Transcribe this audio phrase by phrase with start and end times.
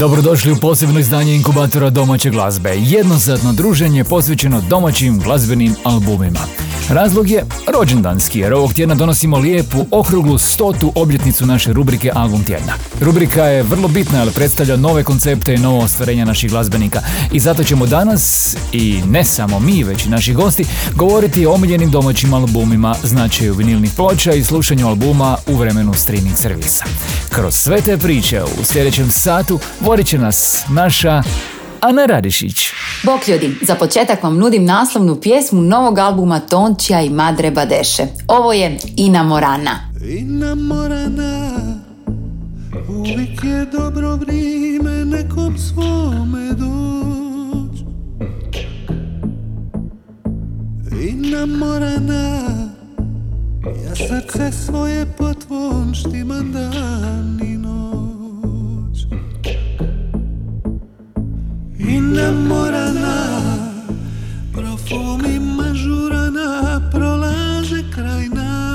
[0.00, 2.70] Dobrodošli u posebno izdanje inkubatora domaće glazbe.
[2.76, 6.40] Jednosatno druženje posvećeno domaćim glazbenim albumima.
[6.88, 7.44] Razlog je
[7.74, 12.72] rođendanski jer ovog tjedna donosimo lijepu okruglu stotu obljetnicu naše rubrike Album tjedna.
[13.00, 17.00] Rubrika je vrlo bitna jer predstavlja nove koncepte i novo ostvarenja naših glazbenika
[17.32, 21.90] i zato ćemo danas i ne samo mi već i naši gosti govoriti o omiljenim
[21.90, 26.84] domaćim albumima, značaju vinilnih ploča i slušanju albuma u vremenu streaming servisa.
[27.28, 31.22] Kroz sve te priče u sljedećem satu vodit će nas naša
[31.80, 32.70] Ana Radišić.
[33.04, 38.02] Bok ljudi, za početak vam nudim naslovnu pjesmu novog albuma Tončija i Madre Badeše.
[38.28, 39.90] Ovo je Ina Morana.
[40.08, 41.50] Ina Morana,
[42.88, 47.80] uvijek je dobro vrijeme nekom svome doć.
[51.02, 52.40] Ina Morana,
[53.84, 57.40] ja srce svoje po tvom štiman dan
[61.90, 63.18] Inamorana
[64.52, 68.70] Profumima žurana Prolaže kraj nas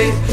[0.00, 0.29] malo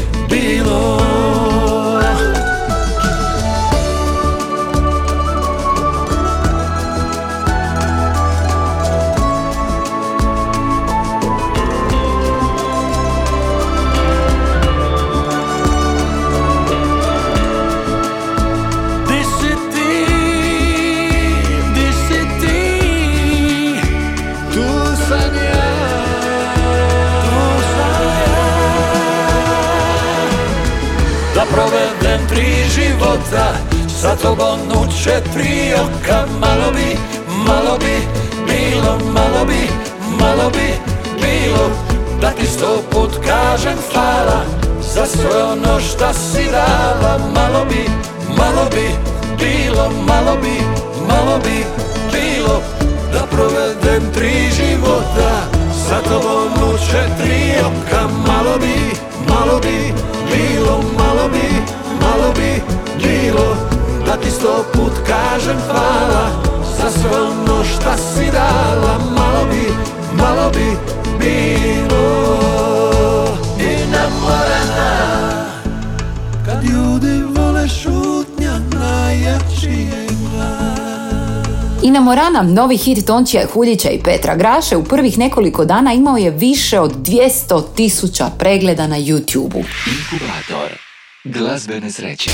[82.08, 86.16] glas Ina Morana, novi hit Tončija Huljića i Petra Graše u prvih nekoliko dana imao
[86.16, 89.58] je više od 200 tisuća pregleda na YouTube-u.
[89.58, 90.78] Inkubator
[91.24, 92.30] glazbene sreće.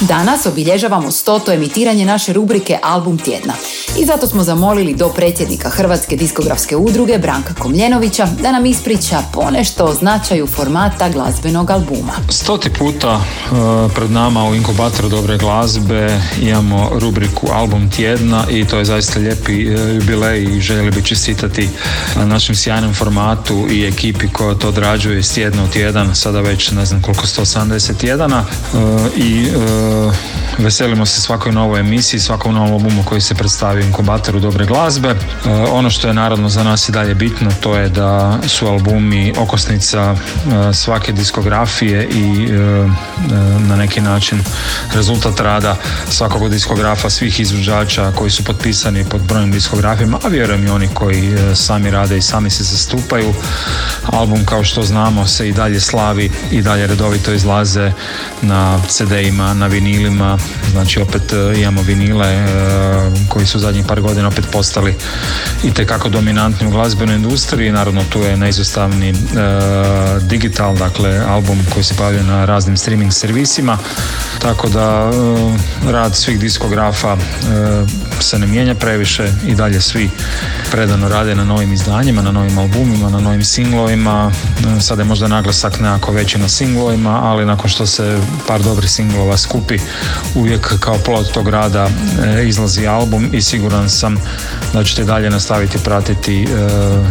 [0.00, 3.52] Danas obilježavamo stoto emitiranje naše rubrike Album tjedna.
[3.98, 9.84] I zato smo zamolili do predsjednika Hrvatske diskografske udruge Branka Komljenovića da nam ispriča ponešto
[9.84, 12.12] o značaju formata glazbenog albuma.
[12.28, 13.50] Stoti puta e,
[13.94, 19.66] pred nama u inkubatoru dobre glazbe imamo rubriku Album tjedna i to je zaista lijepi
[19.66, 21.68] e, jubilej i željeli bi čestitati
[22.16, 26.86] našem sjajnom formatu i ekipi koja to odrađuje iz tjedna u tjedan, sada već ne
[26.86, 28.78] znam koliko 170 tjedana e,
[29.16, 29.46] i
[30.58, 35.14] veselimo se svakoj novoj emisiji, svakom novom albumu koji se predstavi inkubatoru dobre glazbe.
[35.72, 40.16] Ono što je naravno za nas i dalje bitno to je da su albumi okosnica
[40.72, 42.48] svake diskografije i
[43.58, 44.44] na neki način
[44.94, 45.76] rezultat rada
[46.08, 51.36] svakog diskografa, svih izvođača koji su potpisani pod brojnim diskografijama, a vjerujem i oni koji
[51.54, 53.34] sami rade i sami se zastupaju.
[54.12, 57.92] Album kao što znamo se i dalje slavi i dalje redovito izlaze
[58.42, 60.38] na CD-ima, na vinilima,
[60.72, 62.46] znači opet e, imamo vinile e,
[63.28, 64.94] koji su zadnjih par godina opet postali
[65.64, 69.14] i tekako dominantni u glazbenoj industriji, naravno tu je neizostavni e,
[70.20, 73.78] digital, dakle album koji se pojavljuje na raznim streaming servisima,
[74.38, 75.10] tako da
[75.90, 77.16] rad svih diskografa
[78.22, 79.32] se ne mijenja previše.
[79.46, 80.10] I dalje svi
[80.70, 84.32] predano rade na novim izdanjima, na novim albumima, na novim singlovima.
[84.80, 89.36] Sada je možda naglasak nekako veći na singlovima, ali nakon što se par dobrih singlova
[89.36, 89.78] skupi,
[90.34, 91.88] uvijek kao plod tog rada
[92.24, 94.16] e, izlazi album i siguran sam
[94.72, 96.46] da ćete dalje nastaviti pratiti e,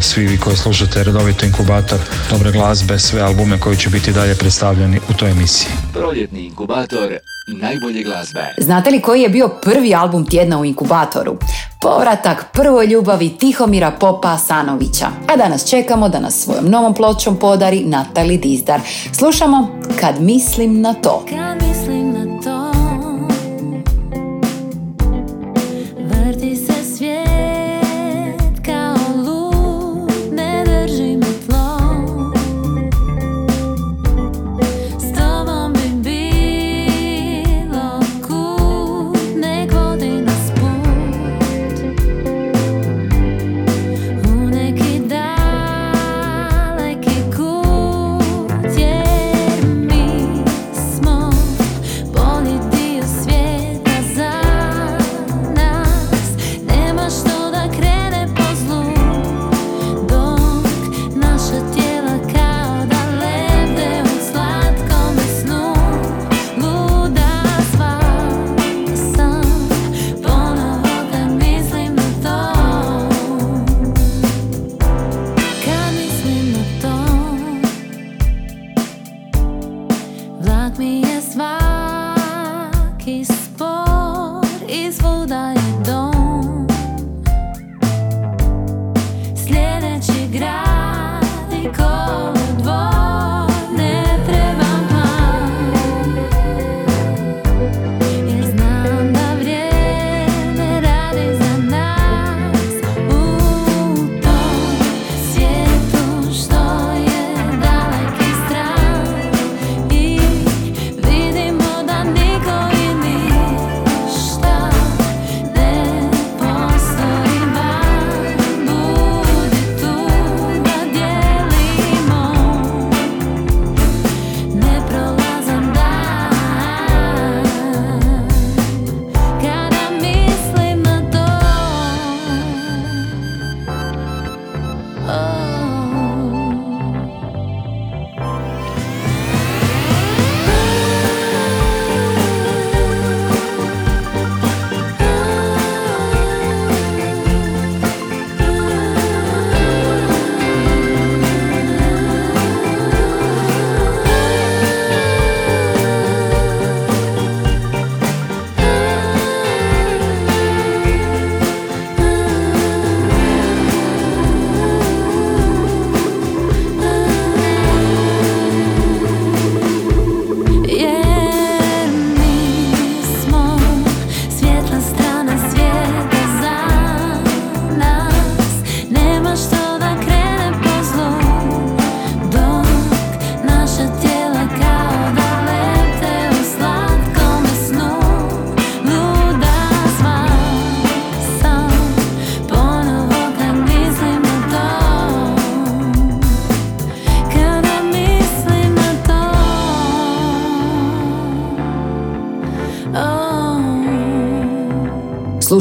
[0.02, 2.00] svi vi koji slušate redovito inkubator
[2.32, 5.72] dobre glazbe, sve albume koji će biti dalje predstavljeni u toj emisiji.
[5.94, 7.18] Proljetni inkubator
[7.48, 8.40] najbolje glazbe.
[8.58, 11.38] Znate li koji je bio prvi album tjedna u inkubatoru?
[11.82, 15.08] Povratak prvoj ljubavi Tihomira Popa Sanovića.
[15.28, 18.82] A danas čekamo da nas svojom novom pločom podari Natali Dizdar.
[19.14, 21.26] Slušamo Kad mislim na to.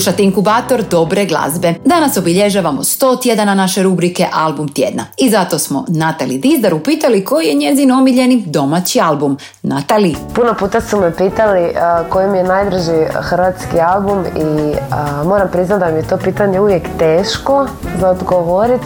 [0.01, 1.75] Slušate inkubator dobre glazbe.
[1.85, 5.05] Danas obilježavamo 100 tjedana naše rubrike Album tjedna.
[5.17, 9.39] I zato smo Natali Dizdar upitali koji je njezin omiljeni domaći album.
[9.63, 10.17] Natali.
[10.35, 15.49] Puno puta su me pitali a, koji mi je najdraži hrvatski album i a, moram
[15.53, 17.67] priznati da mi je to pitanje uvijek teško
[18.01, 18.83] za odgovorit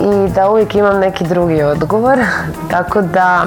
[0.00, 2.18] i da uvijek imam neki drugi odgovor.
[2.70, 3.46] Tako da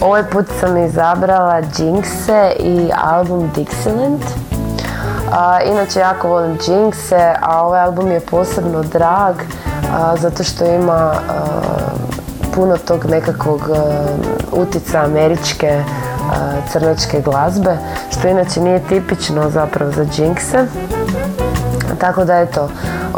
[0.00, 4.45] ovaj put sam izabrala Jinxe i album Dixieland.
[5.66, 9.34] Inače jako volim Jinxe, a ovaj album je posebno drag
[10.18, 11.12] zato što ima
[12.54, 13.70] puno tog nekakvog
[14.52, 15.82] utjecaja američke
[16.72, 17.76] crnačke glazbe,
[18.10, 20.66] što inače nije tipično zapravo za Jinxe.
[21.98, 22.68] Tako da eto,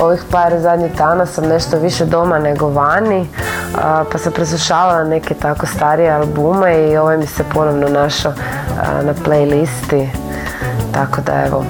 [0.01, 3.29] ovih par zadnjih dana sam nešto više doma nego vani,
[4.13, 8.33] pa sam preslušavala neke tako starije albume i ovaj mi se ponovno našao
[9.03, 10.09] na playlisti.
[10.95, 11.65] Tako da evo,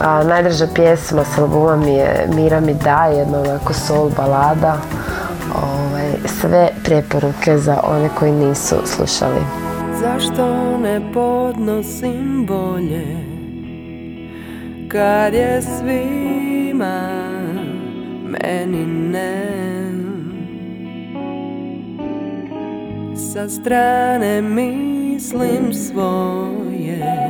[0.00, 4.76] a, najdraža pjesma s albuma mi je Mira mi da, jedna onako soul balada.
[5.54, 6.10] Ovaj,
[6.40, 9.40] sve preporuke za one koji nisu slušali.
[10.00, 13.06] Zašto ne podnosim bolje
[14.88, 17.00] Kad je svima
[18.24, 19.46] meni ne
[23.32, 27.25] Sa strane mislim svoje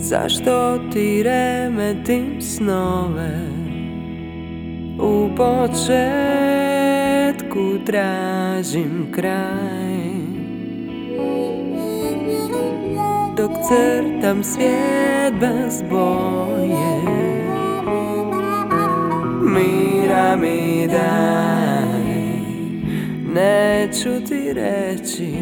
[0.00, 3.48] Zašto ti remetim snove?
[4.98, 5.98] U početku
[7.86, 9.98] tražim kraj.
[13.36, 17.00] Dok crtam svijet bez boje.
[19.42, 22.08] Mira mi daj.
[23.34, 25.34] Neću ti reći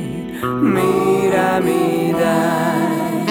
[0.62, 3.25] Mira mi daj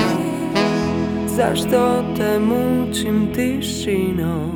[1.36, 4.51] Zašto te mučim tišinom?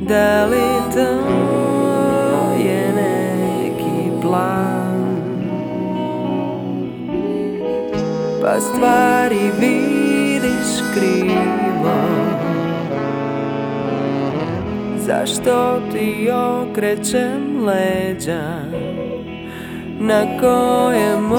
[0.00, 1.10] Da li to
[2.58, 5.16] je neki plan?
[8.42, 11.98] Pa stvari vidiš krivo.
[14.96, 18.54] Zašto ti okrećem leđa?
[20.00, 21.32] Na kojem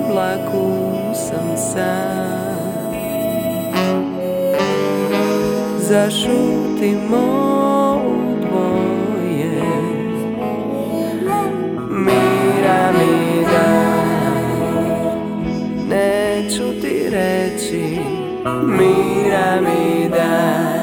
[0.00, 0.70] oblaku
[1.14, 2.21] sam sam
[5.92, 7.24] Zašutimo
[8.06, 9.62] u dvoje.
[11.90, 14.72] Mira mi daj
[15.88, 17.98] Neću ti reći.
[18.62, 20.81] Mira mi daj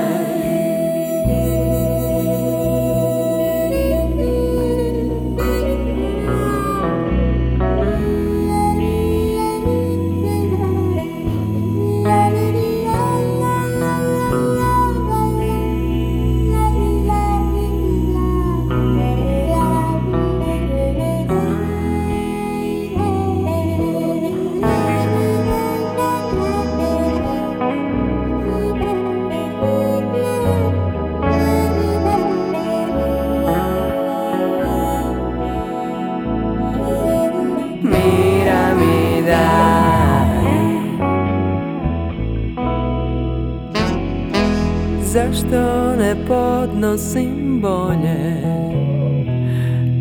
[45.11, 48.41] Zašto ne podnosim bolje?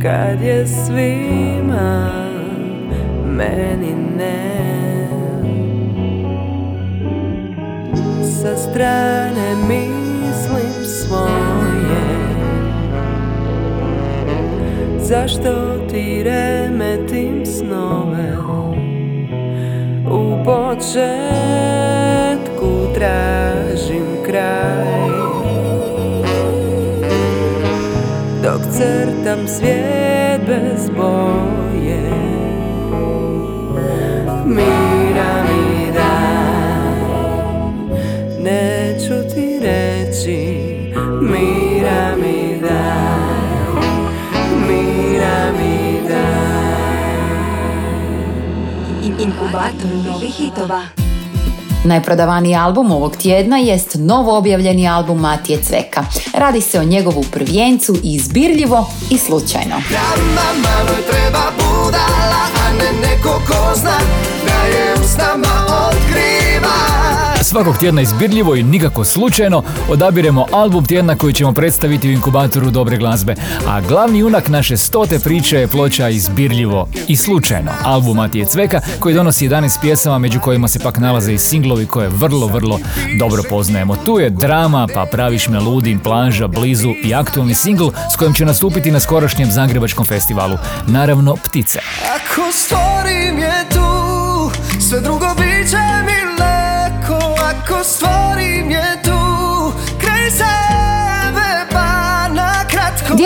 [0.03, 2.11] Kad je svima
[3.25, 5.09] meni ne.
[8.23, 12.29] Sa strane mislim svoje.
[14.99, 18.39] Zašto ti remetim snove?
[20.11, 20.99] U početku
[22.95, 24.98] tražim kraj
[28.79, 32.11] crtam svijet bez boje
[34.47, 36.93] Mira mi daj
[38.41, 40.59] Neću ti reći
[41.21, 43.83] Mira mi daj
[44.69, 46.99] Mira mi daj
[49.19, 50.98] Inkubator novih hitova.
[51.85, 56.05] Najprodavaniji album ovog tjedna jest novo objavljeni album Matije Cveka.
[56.35, 59.77] Radi se o njegovu prvijencu izbirljivo i slučajno.
[61.59, 63.99] Budala, a ne neko ko zna
[64.47, 64.95] da je
[65.89, 72.71] otkriva svakog tjedna izbirljivo i nikako slučajno odabiremo album tjedna koji ćemo predstaviti u inkubatoru
[72.71, 73.35] dobre glazbe.
[73.67, 77.71] A glavni junak naše stote priče je ploča izbirljivo i slučajno.
[77.85, 82.09] Album Matije Cveka koji donosi 11 pjesama među kojima se pak nalaze i singlovi koje
[82.09, 82.79] vrlo, vrlo
[83.19, 83.97] dobro poznajemo.
[83.97, 88.45] Tu je drama, pa praviš me ludim, plaža, blizu i aktualni singl s kojim će
[88.45, 90.59] nastupiti na skorašnjem Zagrebačkom festivalu.
[90.87, 91.79] Naravno, Ptice.
[92.17, 93.89] Ako stvorim je tu
[94.81, 95.77] Sve drugo bit će
[96.07, 96.38] mi
[97.59, 98.99] Ako stvorim je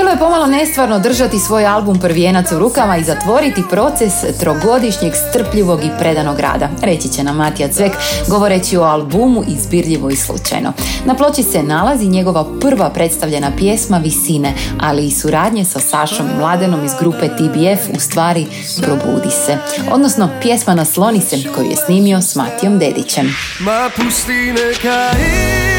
[0.02, 5.84] Dijelo je pomalo nestvarno držati svoj album prvijenac u rukama i zatvoriti proces trogodišnjeg strpljivog
[5.84, 6.68] i predanog rada.
[6.82, 7.92] Reći će nam Matija Cvek
[8.28, 10.72] govoreći o albumu izbirljivo i slučajno.
[11.04, 16.84] Na ploči se nalazi njegova prva predstavljena pjesma Visine, ali i suradnje sa Sašom Mladenom
[16.84, 18.46] iz grupe TBF u stvari
[18.82, 19.56] Probudi se.
[19.92, 23.34] Odnosno pjesma Nasloni se koju je snimio s Matijom Dedićem.
[23.60, 25.10] Ma pusti neka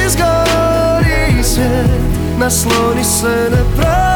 [0.05, 4.12] izgori svijet Nasloni se ne let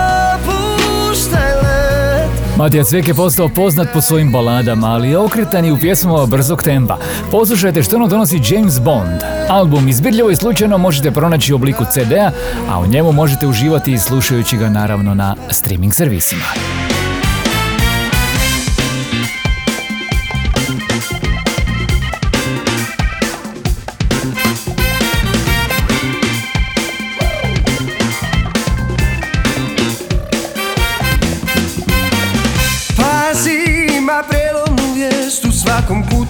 [2.57, 6.63] Matija Cvek je postao poznat po svojim baladama, ali je okretan i u pjesmama brzog
[6.63, 6.97] tempa.
[7.31, 9.21] Poslušajte što nam donosi James Bond.
[9.49, 12.31] Album izbirljivo i slučajno možete pronaći u obliku CD-a,
[12.69, 16.76] a u njemu možete uživati i slušajući ga naravno na streaming servisima.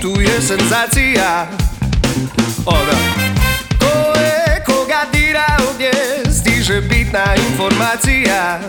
[0.08, 1.48] Kutu je senzacija.
[2.66, 2.98] O da
[3.80, 5.92] Ko je koga dira ovdje
[6.40, 8.60] Stiže bitna informacija.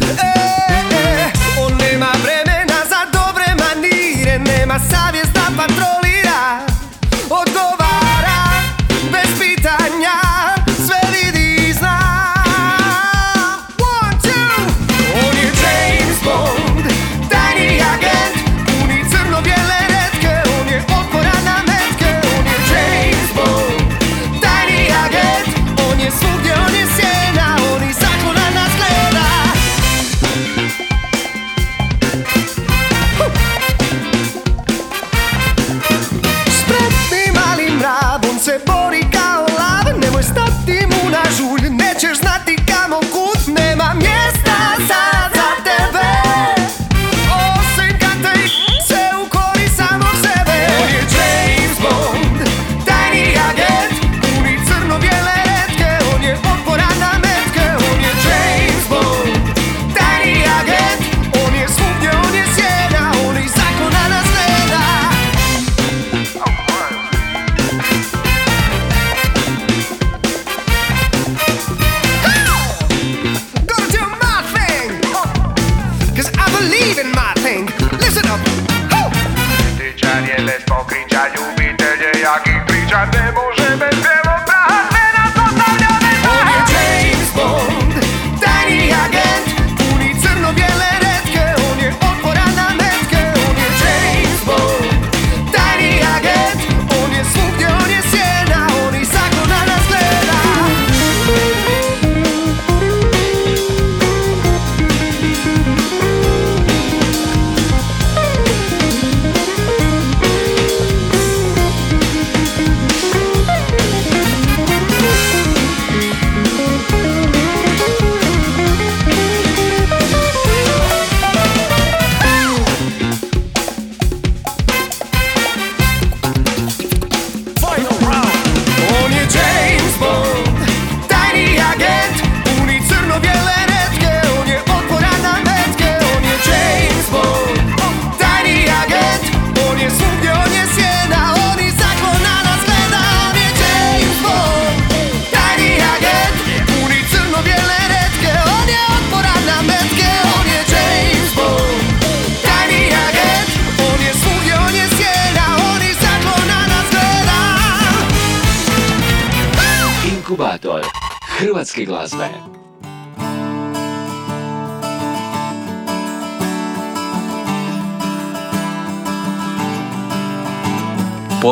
[0.00, 6.60] E, e, On nema vremena za dobre manire Nema savjest da patrolira.
[7.30, 7.83] Odgovara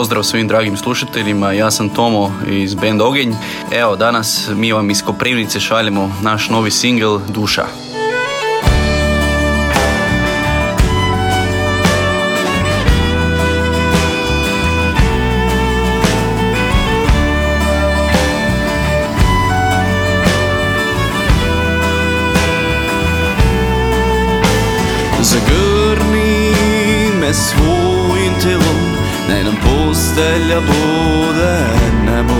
[0.02, 3.32] pozdrav svim dragim slušateljima, ja sam Tomo iz Band Ogenj.
[3.72, 7.66] Evo, danas mi vam iz Koprivnice šaljemo naš novi singl Duša.
[25.20, 26.54] Zagrni
[27.20, 27.71] me svoj
[30.22, 31.58] postelja bude
[32.04, 32.34] nebo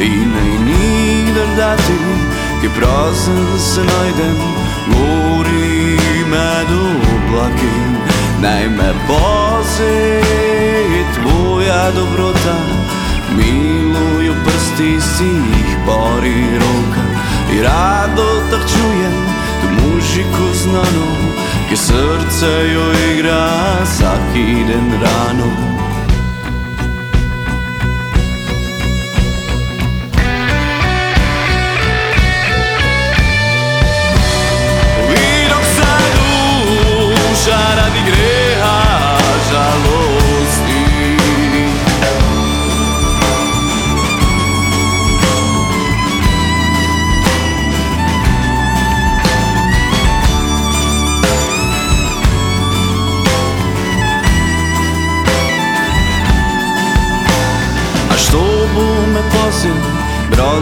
[0.00, 1.98] I naj nikdar dati
[2.60, 4.36] Ki prazen se najdem.
[4.86, 5.98] Gori
[6.30, 6.68] med
[7.14, 7.76] oblaki
[8.40, 10.20] Naj me bozi
[11.14, 12.56] tvoja dobrota.
[13.36, 17.04] Miluju prsti si jih bori roka.
[17.52, 19.26] I rado tak čujem
[19.60, 21.06] tu muziku znano
[21.68, 23.48] Ki srce jo igra
[23.84, 25.73] vsaki den rano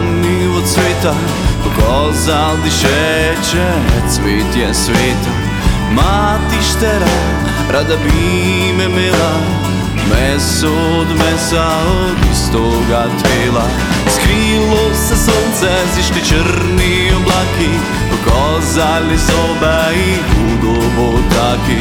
[0.03, 1.13] ниво цвіта,
[1.63, 3.73] показал дишече,
[4.09, 5.31] цвітє світа,
[5.91, 7.07] мати штера,
[7.73, 9.31] рада би ме мила,
[10.09, 13.65] месо од меса од истога твила.
[14.09, 17.71] Скрило се сонце, зішли чорні облаки,
[18.11, 21.79] показали зоба і худобо таки.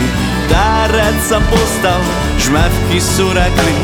[0.48, 2.02] Дарець апостол,
[2.40, 3.74] жмевки сурекли,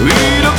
[0.00, 0.54] I dok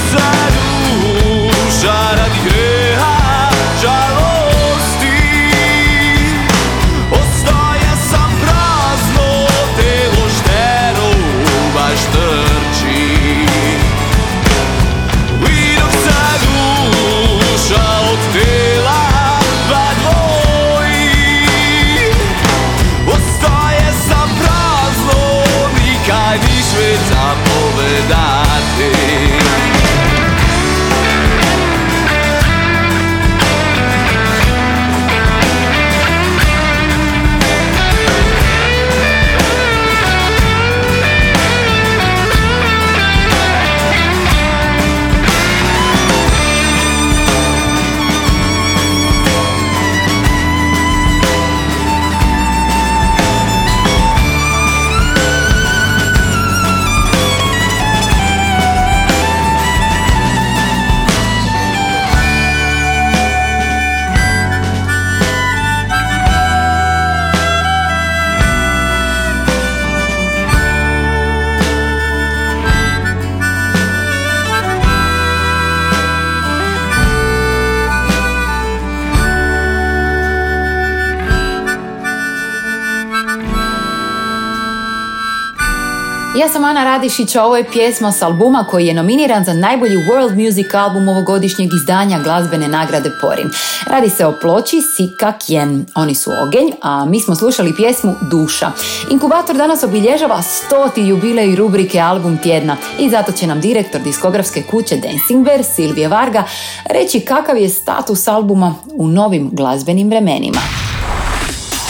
[87.09, 90.45] sam Ana Radišić, a ovo je pjesma s albuma koji je nominiran za najbolji World
[90.45, 93.49] Music album ovogodišnjeg izdanja glazbene nagrade Porin.
[93.87, 95.85] Radi se o ploči Sika Kjen.
[95.95, 98.71] Oni su ogenj, a mi smo slušali pjesmu Duša.
[99.11, 104.95] Inkubator danas obilježava stoti jubilej rubrike Album tjedna i zato će nam direktor diskografske kuće
[104.95, 106.43] Dancing Bear, Silvije Varga,
[106.89, 110.84] reći kakav je status albuma u novim glazbenim vremenima.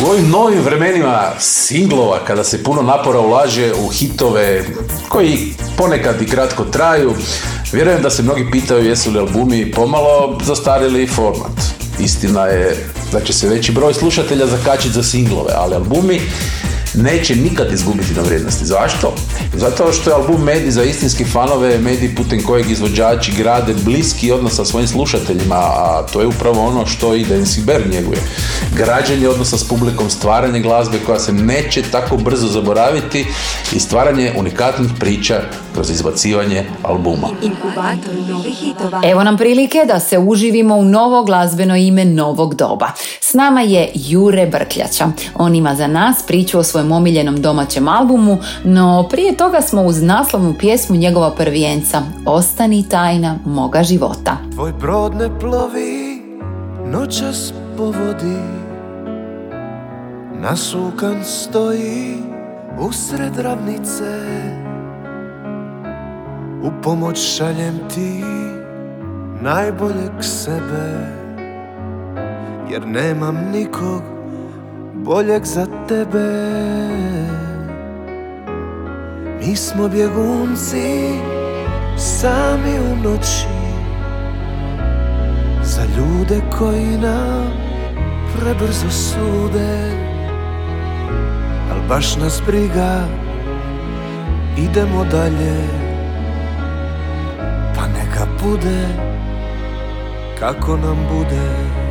[0.04, 4.66] U ovim novim vremenima singlova, kada se puno napora ulaže u hitove
[5.10, 7.14] koji ponekad i kratko traju,
[7.74, 11.52] vjerujem da se mnogi pitaju jesu li albumi pomalo zastarili format.
[12.00, 16.22] Istina je da će se veći broj slušatelja zakačiti za singlove, ali albumi
[16.98, 18.66] neće nikad izgubiti na vrijednosti.
[18.66, 19.14] Zašto?
[19.54, 24.56] Zato što je album medij za istinski fanove, medij putem kojeg izvođači grade bliski odnos
[24.56, 28.20] sa svojim slušateljima, a to je upravo ono što i Dancing Bear njeguje.
[28.78, 33.26] Građenje odnosa s publikom, stvaranje glazbe koja se neće tako brzo zaboraviti
[33.74, 35.42] i stvaranje unikatnih priča
[35.74, 37.28] kroz izbacivanje albuma.
[37.42, 39.02] Inkubator novih hitova.
[39.04, 42.88] Evo nam prilike da se uživimo u novo glazbeno ime novog doba.
[43.22, 45.12] S nama je Jure Brkljača.
[45.36, 50.02] On ima za nas priču o svojem omiljenom domaćem albumu, no prije toga smo uz
[50.02, 54.38] naslovnu pjesmu njegova prvijenca Ostani tajna moga života.
[54.54, 56.22] Tvoj brod ne plovi,
[56.92, 58.66] noćas po vodi
[60.42, 62.18] Nasukan stoji
[62.80, 64.20] usred ravnice
[66.64, 68.24] U pomoć šaljem ti
[69.42, 71.16] najboljeg sebe
[72.72, 74.15] Jer nemam nikog
[75.06, 76.32] boljeg za tebe.
[79.40, 81.20] Mi smo bjegunci
[81.98, 83.48] sami u noći
[85.64, 87.52] Za ljude koji nam
[88.40, 89.92] prebrzo sude.
[91.72, 93.08] Al baš nas briga
[94.58, 95.68] Idemo dalje.
[97.76, 98.88] Pa neka bude
[100.40, 101.85] Kako nam bude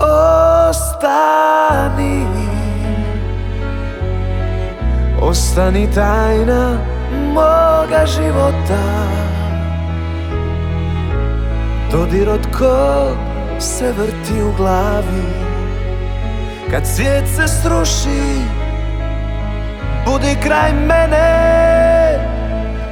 [0.00, 1.36] Ostani.
[5.20, 6.78] Ostani tajna
[7.34, 8.82] moga života.
[11.92, 13.16] Dodir od kog
[13.58, 15.50] se vrti u glavi.
[16.70, 18.40] Kad svijet se sruši
[20.06, 21.50] Budi kraj mene.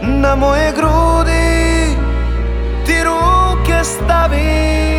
[0.03, 1.97] Na moje grudi
[2.87, 4.98] Ti ruke stavi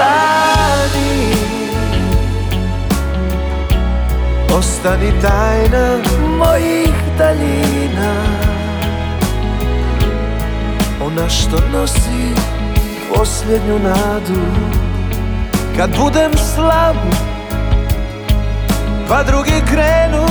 [0.00, 1.32] Ostani
[4.58, 5.98] Ostani tajna
[6.38, 8.14] mojih daljina.
[11.06, 12.34] Ona što nosi
[13.14, 14.40] posljednju nadu.
[15.76, 16.96] Kad budem slab
[19.08, 20.26] Pa drugi krenu.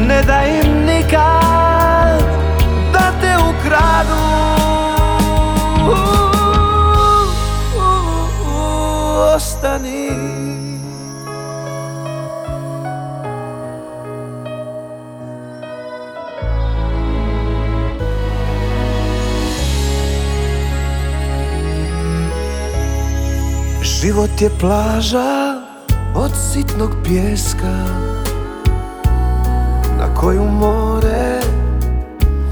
[0.00, 2.22] Ne da im nikad
[2.92, 4.47] Da te ukradu
[9.38, 10.10] Ostani.
[23.82, 25.62] Život je plaža
[26.14, 27.84] od sitnog pjeska
[29.98, 31.40] Na koju more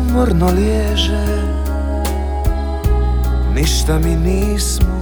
[0.01, 1.27] umorno liježe.
[3.55, 4.96] Ništa mi nismo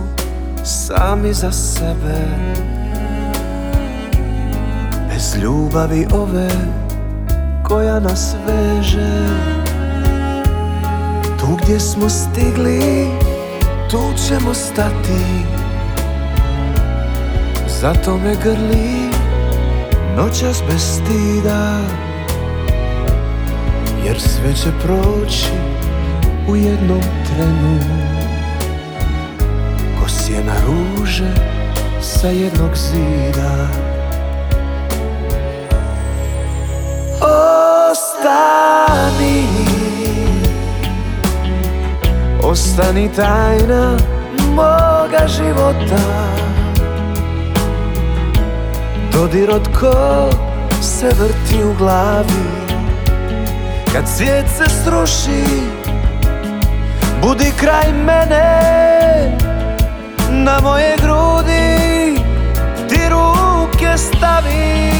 [0.87, 2.19] sami za sebe.
[5.09, 6.51] Bez ljubavi ove
[7.63, 9.29] koja nas veže.
[11.41, 13.07] Tu gdje smo stigli,
[13.91, 15.25] tu ćemo stati.
[17.81, 19.11] Zato me grli
[20.17, 21.79] noćas bez stida.
[24.07, 25.51] Jer sve će proći
[26.49, 27.79] u jednom trenu.
[27.79, 28.24] Ko
[30.35, 31.31] sjena ruže
[32.01, 33.71] sa jednog zida.
[37.23, 38.67] Ostani
[42.43, 43.97] Ostani tajna
[44.55, 46.03] moga života.
[49.13, 50.35] Dodir od kog
[50.83, 52.45] se vrti u glavi
[53.93, 55.45] Kad svijet se sruši
[57.23, 59.04] Budi kraj mene
[60.45, 62.21] Na moje grudi
[62.89, 64.93] Ti ruke stavi.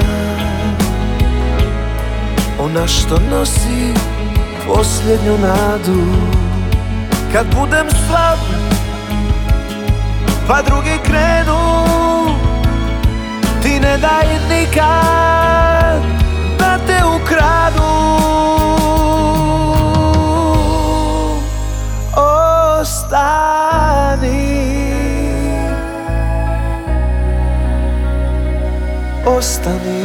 [2.59, 3.93] Ona što nosi
[4.67, 6.01] posljednju nadu.
[7.33, 8.39] Kad budem slab
[10.47, 11.90] Pa drugi krenu
[13.81, 16.01] ne daj nikad
[16.59, 17.91] Da te ukradu.
[22.81, 23.61] Ostani.
[29.25, 30.01] Ostani.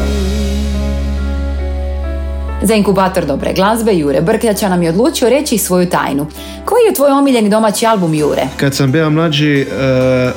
[2.62, 6.26] Za inkubator dobre glazbe Jure Brkljača nam je odlučio reći svoju tajnu.
[6.66, 8.42] Koji je tvoj omiljeni domaći album Jure?
[8.56, 9.66] Kad sam bio mlađi, e,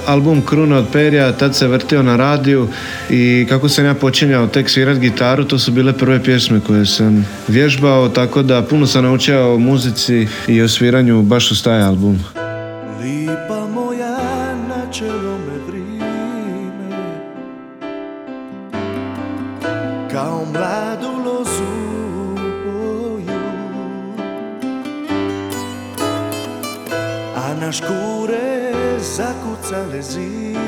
[0.08, 2.68] album Kruna od perja, tad se vrtio na radiju
[3.10, 7.26] i kako sam ja počinjao tek svirat gitaru, to su bile prve pjesme koje sam
[7.48, 12.20] vježbao, tako da puno sam naučio o muzici i o sviranju baš uz taj album.
[29.70, 30.60] Zakucale zime.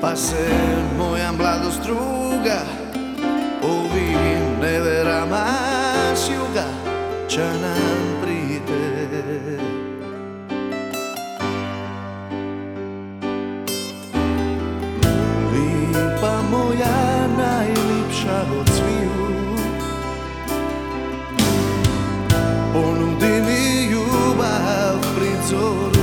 [0.00, 0.48] Pa se
[0.98, 2.60] moja mladost druga
[3.62, 5.46] Ovim neverama
[6.14, 6.64] s juga
[7.28, 7.52] Ča
[25.50, 25.99] solo.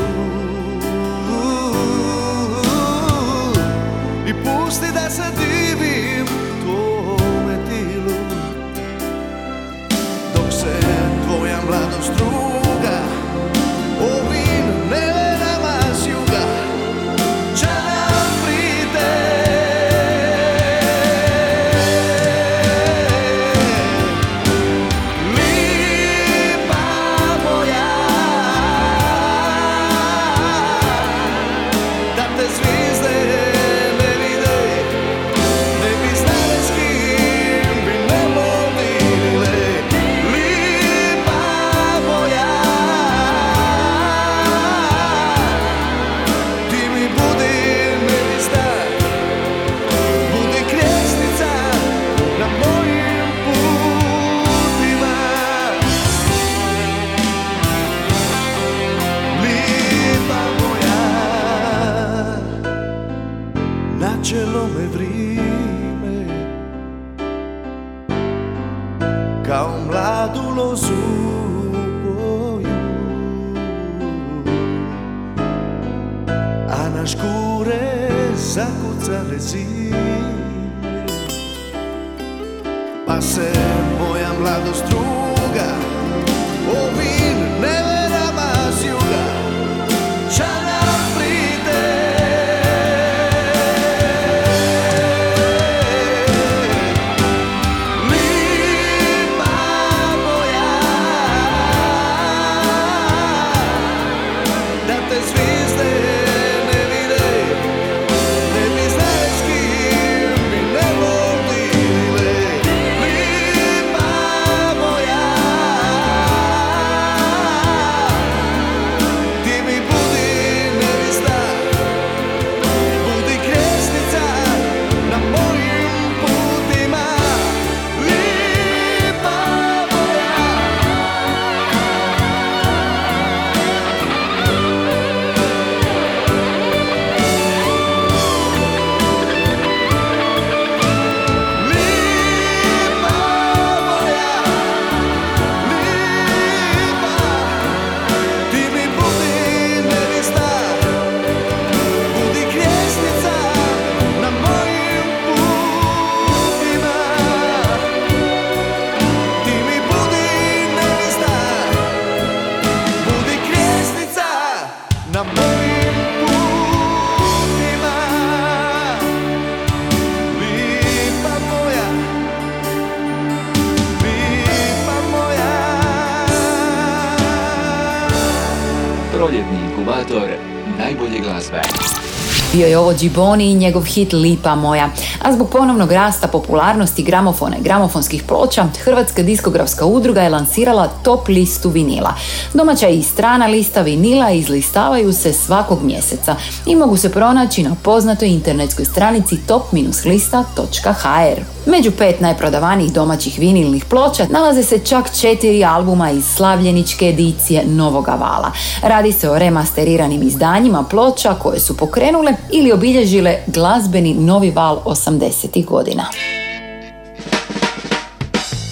[182.98, 184.90] Džiboni i njegov hit Lipa moja.
[185.22, 191.28] A zbog ponovnog rasta popularnosti gramofona i gramofonskih ploča, Hrvatska diskografska udruga je lansirala top
[191.28, 192.14] listu vinila.
[192.54, 198.28] Domaća i strana lista vinila izlistavaju se svakog mjeseca i mogu se pronaći na poznatoj
[198.28, 201.57] internetskoj stranici top-lista.hr.
[201.68, 208.12] Među pet najprodavanijih domaćih vinilnih ploča nalaze se čak četiri albuma iz slavljeničke edicije Novoga
[208.12, 208.52] vala.
[208.84, 215.66] Radi se o remasteriranim izdanjima ploča koje su pokrenule ili obilježile glazbeni novi val 80.
[215.66, 216.06] godina.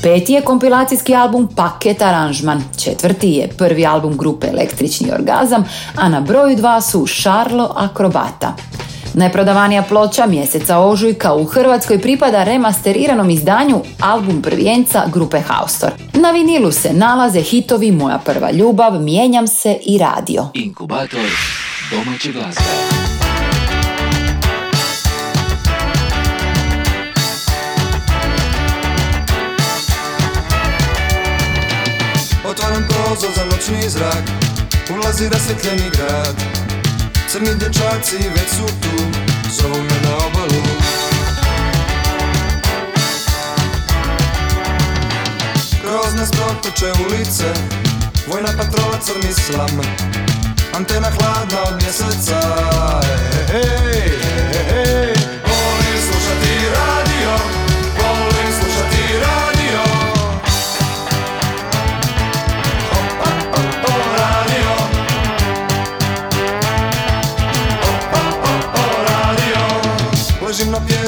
[0.03, 2.63] Peti je kompilacijski album Paket aranžman.
[2.83, 8.53] Četvrti je prvi album grupe Električni orgazam, a na broju dva su Šarlo Akrobata.
[9.17, 15.91] Najprodavanija ploča mjeseca ožujka u Hrvatskoj pripada remasteriranom izdanju album prvijenca grupe Haustor.
[16.13, 20.47] Na vinilu se nalaze hitovi Moja prva ljubav, Mijenjam se i Radio.
[20.53, 21.19] Inkubator
[21.91, 22.61] domaće glazbe.
[32.49, 34.23] Otvaram prozor za noćni zrak
[34.95, 36.64] Ulazi rasvjetljeni grad
[37.31, 39.03] Crni dječaci već su tu
[39.51, 40.61] Zovu me na obalu.
[45.81, 47.53] Kroz nas protoče ulice
[48.27, 49.81] Vojna patrola crni slam
[50.73, 52.39] Antena hladna od mjeseca
[53.53, 53.94] Ej, ej, ej,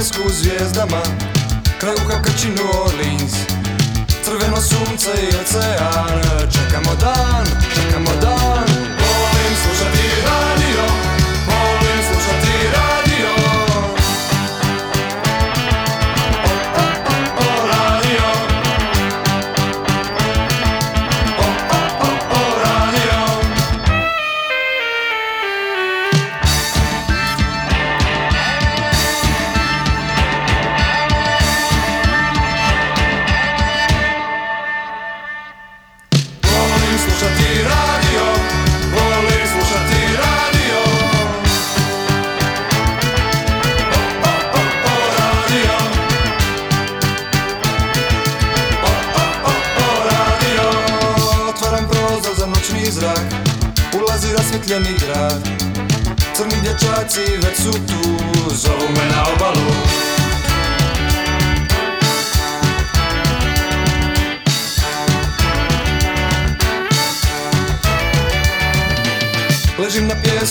[0.07, 1.01] Pjesku u zvijezdama
[1.79, 3.33] Kraj uha krči New Orleans.
[4.23, 7.45] Crveno sunce i ocean Čekamo dan,
[7.75, 8.67] čekamo dan.
[8.99, 10.56] Volim slušati radio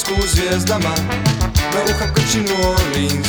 [0.06, 0.94] Pjesku u zvijezdama
[1.74, 3.28] Na uha krči New Orleans.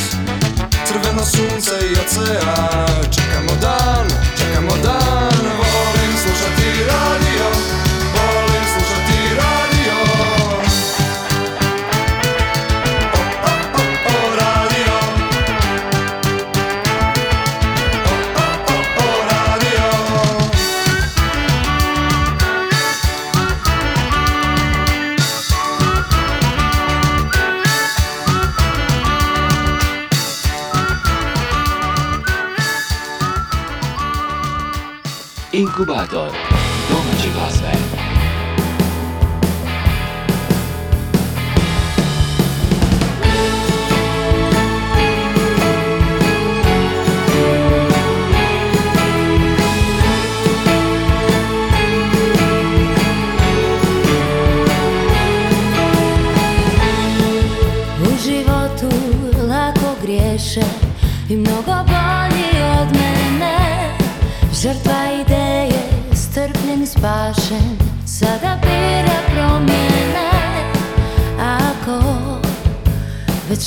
[0.86, 4.06] Crveno sunce i ocean Čekamo dan,
[4.38, 5.44] čekamo dan.
[5.58, 7.57] Volim slušati radio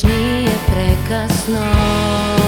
[0.04, 2.41] nije prekasno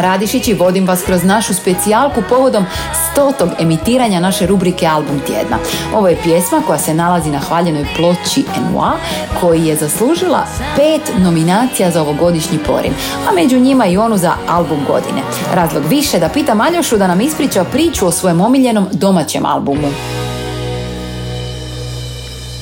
[0.00, 2.64] Radišić i vodim vas kroz našu specijalku povodom
[3.12, 5.58] stotog emitiranja naše rubrike Album tjedna.
[5.94, 8.98] Ovo je pjesma koja se nalazi na hvaljenoj ploči Enoi,
[9.40, 10.46] koji je zaslužila
[10.76, 12.92] pet nominacija za ovogodišnji porim,
[13.28, 15.22] a među njima i onu za album godine.
[15.54, 19.88] Razlog više da pitam Aljošu da nam ispriča priču o svojem omiljenom domaćem albumu.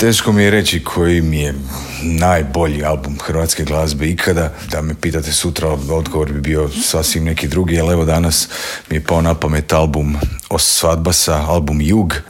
[0.00, 1.54] Teško mi je reći koji mi je
[2.02, 4.52] najbolji album hrvatske glazbe ikada.
[4.70, 8.48] Da me pitate sutra, odgovor bi bio sasvim neki drugi, ali evo danas
[8.90, 10.16] mi je pao na pamet album
[10.50, 12.12] Os Svadbasa, album Jug.
[12.12, 12.20] E,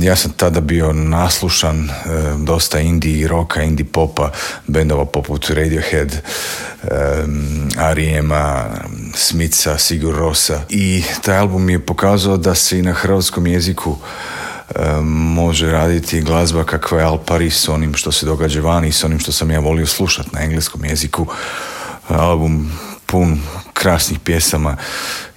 [0.00, 1.92] ja sam tada bio naslušan e,
[2.38, 4.30] dosta indie roka, indie popa,
[4.66, 6.12] bendova poput Radiohead,
[6.82, 8.64] um, R.E.M.a,
[9.14, 13.96] Smitha, Sigur Rosa i taj album mi je pokazao da se i na hrvatskom jeziku
[14.42, 14.45] e,
[15.02, 19.04] može raditi glazba kakva je Al Paris s onim što se događa vani i s
[19.04, 21.26] onim što sam ja volio slušati na engleskom jeziku.
[22.08, 22.72] Album
[23.06, 23.40] pun
[23.72, 24.76] krasnih pjesama,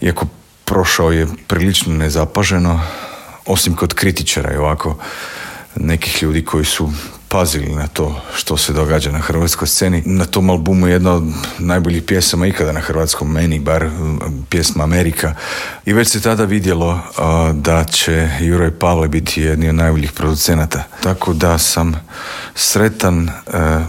[0.01, 0.25] iako
[0.65, 2.81] prošao je prilično nezapaženo,
[3.45, 4.97] osim kod kritičara i ovako
[5.75, 6.91] nekih ljudi koji su
[7.29, 10.03] pazili na to što se događa na hrvatskoj sceni.
[10.05, 11.23] Na tom albumu je jedna od
[11.59, 13.89] najboljih pjesama ikada na hrvatskom, meni bar,
[14.49, 15.35] pjesma Amerika.
[15.85, 20.83] I već se tada vidjelo a, da će Juraj Pavle biti jedni od najboljih producenata.
[21.03, 21.95] Tako da sam
[22.55, 23.31] sretan e,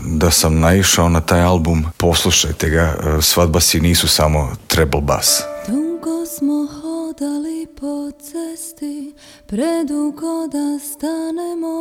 [0.07, 1.85] da sam naišao na taj album.
[1.97, 5.43] Poslušajte ga, e, svadba si nisu samo treble bass.
[5.67, 9.15] Dugo smo hodali po cesti,
[9.47, 11.81] predugo da stanemo.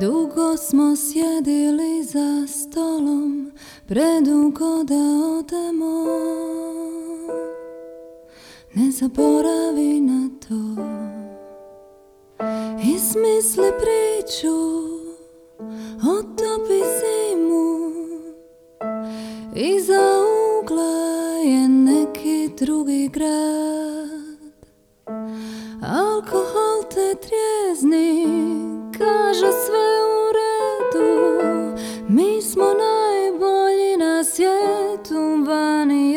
[0.00, 3.52] Dugo smo sjedili za stolom,
[3.86, 4.94] predugo da
[5.38, 6.06] odemo.
[8.74, 10.82] Ne zaboravi na to,
[12.94, 14.56] izmisli priču,
[16.18, 17.90] otopi zimu.
[19.54, 20.22] Iza
[20.62, 24.52] ugla je neki drugi grad.
[25.82, 29.86] Alkohol te trijezni Kaže sve
[30.16, 31.42] u redu.
[32.08, 36.15] Mi smo najbolji na svijetu Vani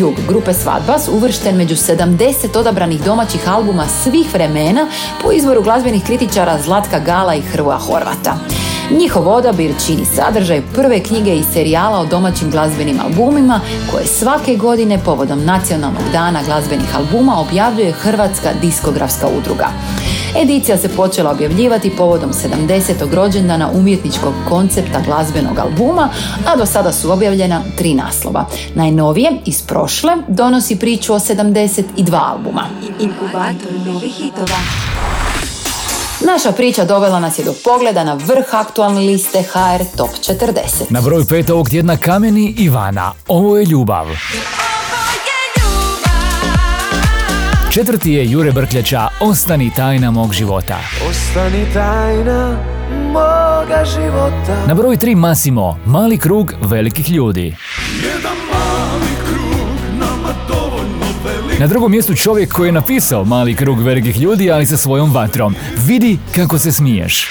[0.00, 4.86] Jug grupe Svadbas uvršten među 70 odabranih domaćih albuma svih vremena
[5.22, 8.38] po izboru glazbenih kritičara Zlatka Gala i Hrvoja Horvata?
[8.98, 13.60] Njihov odabir čini sadržaj prve knjige i serijala o domaćim glazbenim albumima
[13.92, 19.68] koje svake godine povodom nacionalnog dana glazbenih albuma objavljuje Hrvatska diskografska udruga.
[20.36, 23.14] Edicija se počela objavljivati povodom 70.
[23.14, 26.08] rođendana umjetničkog koncepta glazbenog albuma,
[26.46, 28.46] a do sada su objavljena tri naslova.
[28.74, 32.64] Najnovije, iz prošle, donosi priču o 72 albuma.
[33.00, 34.58] Inkubator novih hitova.
[36.26, 40.90] Naša priča dovela nas je do pogleda na vrh aktualne liste HR Top 40.
[40.90, 43.12] Na broju pet ovog tjedna Kameni Ivana.
[43.28, 44.06] Ovo je ljubav.
[47.74, 50.78] Četvrti je Jure Brkljača Ostani tajna mog života.
[51.10, 52.56] Ostani tajna
[53.12, 57.54] moga života Na broju tri Masimo Mali krug velikih ljudi.
[61.60, 65.54] Na drugom mjestu čovjek koji je napisao Mali krug velikih ljudi, ali sa svojom vatrom.
[65.86, 67.28] Vidi kako se smiješ.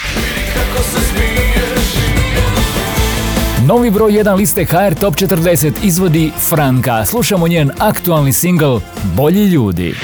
[3.68, 7.05] Novi broj 1 liste HR Top 40 izvodi Franka.
[7.05, 8.80] Slušamo njen aktualni single
[9.16, 9.95] Bolji ljudi.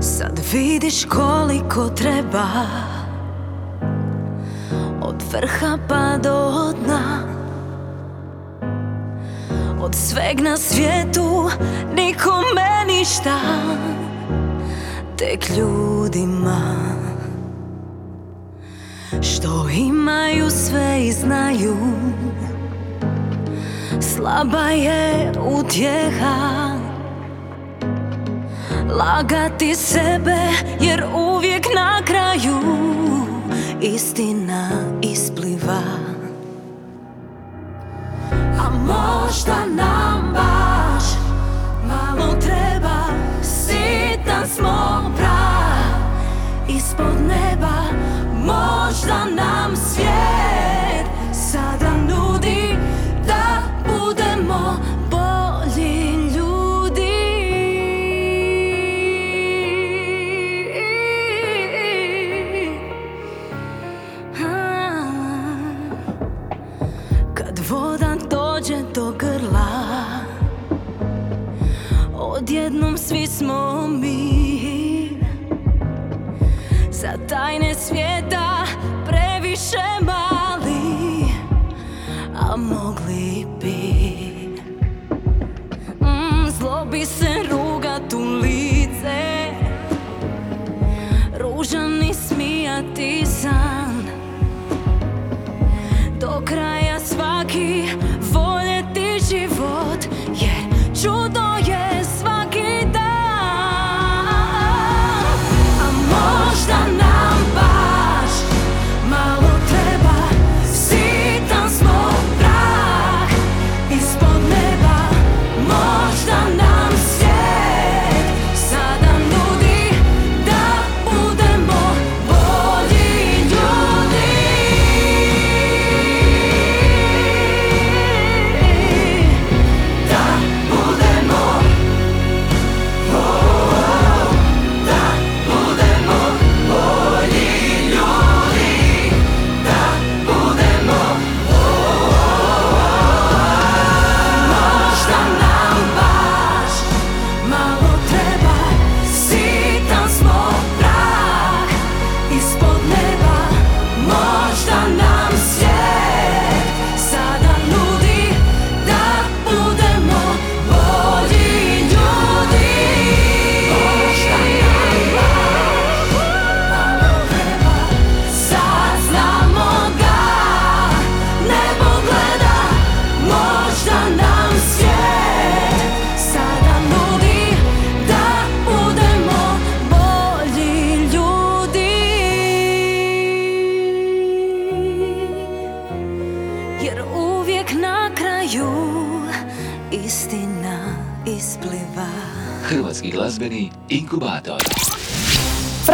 [0.00, 2.46] Sad vidiš koliko treba
[5.02, 7.37] Od vrha pa do dna
[9.80, 11.50] Od sveg na svijetu
[11.96, 13.38] nikome ništa
[15.16, 16.74] Tek ljudima.
[19.22, 21.76] Što imaju sve i znaju.
[24.00, 26.78] Slaba je utjeha
[28.90, 30.38] Lagati sebe
[30.80, 32.58] jer uvijek na kraju
[33.80, 34.70] istina
[35.02, 36.07] ispliva
[38.86, 41.04] možda nam baš
[41.88, 42.98] malo treba.
[43.42, 45.98] Sitan smo prah
[46.68, 47.82] ispod neba.
[48.34, 50.17] Možda nam svijet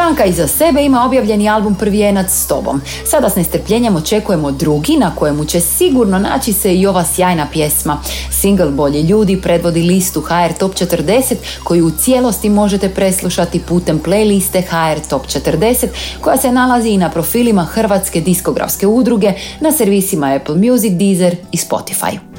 [0.04, 2.80] Franka iza sebe ima objavljeni album Prvijenac s tobom.
[3.04, 8.00] Sada s nestrpljenjem očekujemo drugi na kojemu će sigurno naći se i ova sjajna pjesma.
[8.30, 11.34] Single Bolji ljudi predvodi listu HR Top 40
[11.64, 15.86] koju u cijelosti možete preslušati putem playliste HR Top 40
[16.20, 21.56] koja se nalazi i na profilima Hrvatske diskografske udruge na servisima Apple Music, Deezer i
[21.56, 22.33] Spotify.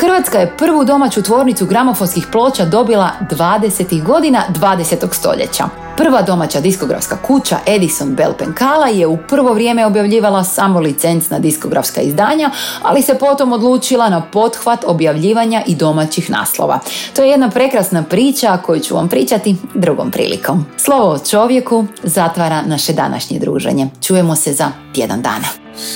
[0.00, 4.04] Hrvatska je prvu domaću tvornicu gramofonskih ploča dobila 20.
[4.04, 5.14] godina 20.
[5.14, 5.64] stoljeća.
[5.96, 12.00] Prva domaća diskografska kuća Edison Bell Penkala je u prvo vrijeme objavljivala samo licencna diskografska
[12.00, 12.50] izdanja,
[12.82, 16.78] ali se potom odlučila na pothvat objavljivanja i domaćih naslova.
[17.16, 20.66] To je jedna prekrasna priča koju ću vam pričati drugom prilikom.
[20.76, 23.88] Slovo o čovjeku zatvara naše današnje druženje.
[24.02, 25.48] Čujemo se za tjedan dana.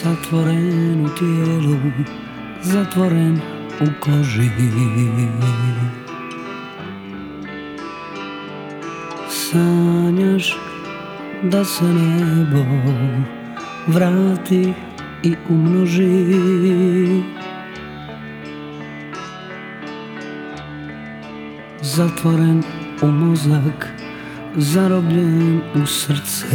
[0.02, 1.76] Zatvoren u tijelu,
[2.62, 3.61] zatvoren
[4.00, 4.50] koži
[9.30, 10.56] Sanjaš
[11.42, 12.64] da se nebo
[13.86, 14.72] vrati
[15.22, 17.22] i umnoži.
[21.80, 22.62] Zatvoren
[23.02, 23.88] u mozak,
[24.56, 26.46] zarobljen u srce.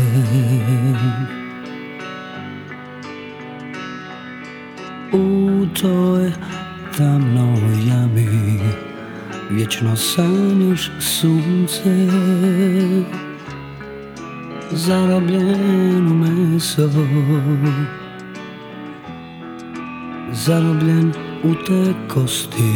[5.13, 6.31] U toj
[6.97, 8.59] tamnoj jami.
[9.49, 12.07] Vječno sanjaš sunce
[14.71, 16.89] Zarobljeno meso.
[20.31, 22.73] Zarobljen u te kosti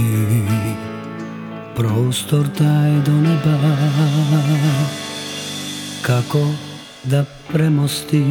[1.76, 3.58] Prostor taj do neba.
[6.02, 6.48] Kako
[7.04, 8.24] da premosti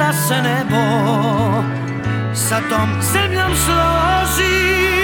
[0.00, 0.82] da se nebo
[2.34, 4.99] sa tom zemljom složi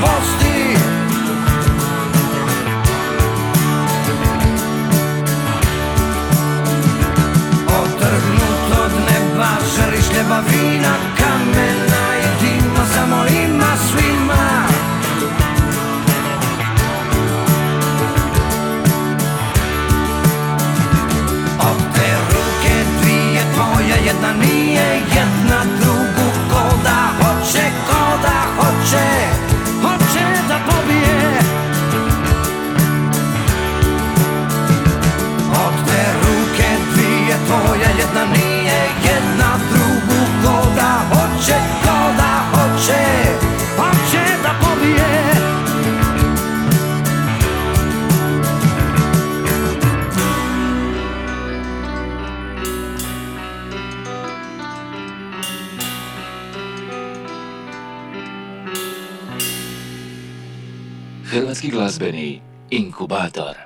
[0.00, 0.76] posti.
[7.66, 10.06] Otrgnut od neba, želiš
[11.18, 14.66] Kamena i dima, zamolima svima.
[21.60, 25.65] Od te ruke dvije tvoja jedna nije Jedna
[61.56, 62.40] Hrvatski glazbeni
[62.70, 63.65] inkubator.